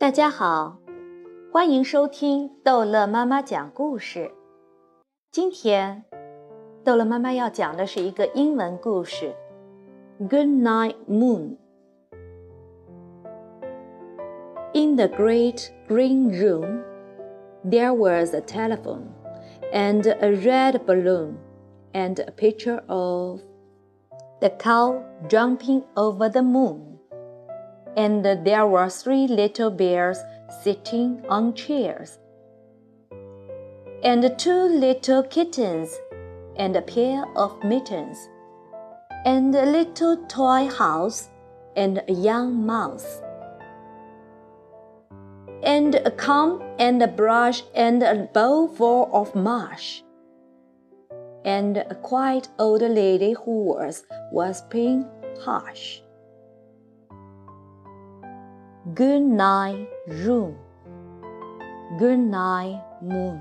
[0.00, 0.78] 大家好，
[1.52, 4.30] 欢迎收听逗乐妈妈讲故事。
[5.32, 6.04] 今天，
[6.84, 9.34] 逗乐妈妈要讲的是一个英文故事。
[10.18, 11.56] Good night, moon.
[14.74, 16.82] In the great green room,
[17.64, 19.08] there was a telephone,
[19.72, 21.34] and a red balloon,
[21.92, 23.40] and a picture of
[24.40, 26.89] the cow jumping over the moon
[27.97, 30.19] and there were three little bears
[30.63, 32.17] sitting on chairs,
[34.03, 35.97] and two little kittens,
[36.55, 38.29] and a pair of mittens,
[39.25, 41.29] and a little toy house,
[41.75, 43.21] and a young mouse,
[45.63, 50.03] and a comb, and a brush, and a bowl full of mush,
[51.45, 55.05] and a quiet old lady who was whispering
[55.43, 56.01] hush.
[58.95, 60.57] Good night, room.
[61.99, 63.39] Good night, moon.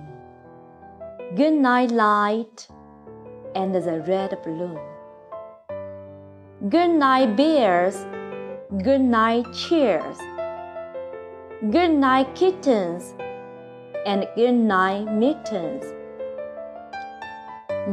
[1.35, 2.69] Good night, light,
[3.55, 4.79] and the red balloon.
[6.69, 8.05] Good night, bears.
[8.85, 10.19] Good night, chairs.
[11.71, 13.15] Good night, kittens,
[14.05, 15.87] and good night, mittens.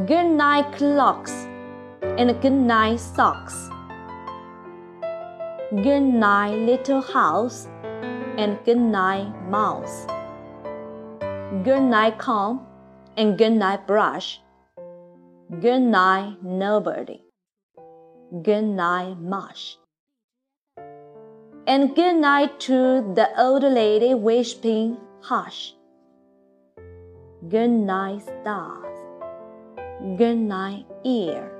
[0.06, 1.32] Good night, clocks,
[2.02, 3.70] and good night, socks.
[5.70, 7.68] Good night, little house,
[8.38, 10.06] and good night, mouse.
[11.62, 12.66] Good night, comb,
[13.18, 14.40] and good night, brush.
[15.60, 17.20] Good night, nobody.
[18.42, 19.76] Good night, mush.
[21.66, 25.74] And good night to the old lady whispering hush.
[27.46, 28.98] Good night, stars.
[30.16, 31.52] Good night, ear.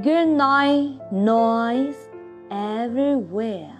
[0.00, 2.07] Good night, noise
[2.50, 3.70] everywhere。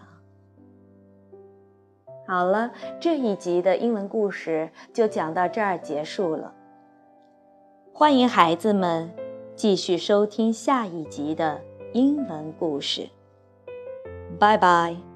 [2.26, 6.54] 好了，这一集的英文故事就讲到这儿结束了。
[7.92, 9.10] 欢迎孩子们
[9.56, 11.60] 继续收听下一集的
[11.94, 13.08] 英文故事。
[14.38, 15.07] 拜拜。